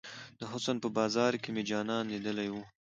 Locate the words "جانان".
1.69-2.03